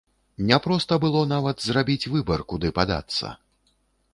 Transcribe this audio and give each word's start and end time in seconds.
Няпроста 0.51 0.97
было 1.03 1.21
нават 1.33 1.57
зрабіць 1.67 2.09
выбар, 2.15 2.45
куды 2.55 2.73
падацца. 2.81 3.35